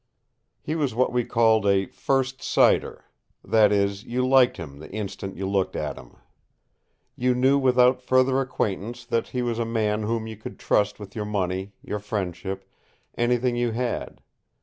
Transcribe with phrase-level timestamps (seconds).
[0.63, 3.05] He was what we called a "first sighter"
[3.43, 6.15] that is, you liked him the instant you looked at him.
[7.15, 11.15] You knew without further acquaintance that he was a man whom you could trust with
[11.15, 12.67] your money, your friendship
[13.15, 14.23] anything you had.